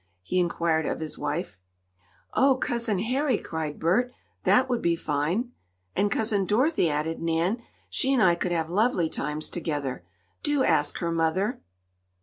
[0.23, 1.59] he inquired of his wife.
[2.33, 4.11] "Oh, Cousin Harry!" cried Bert.
[4.45, 5.51] "That would be fine!"
[5.95, 7.61] "And Cousin Dorothy!" added Nan.
[7.87, 10.03] "She and I could have lovely times together.
[10.41, 11.61] Do ask her, mother!"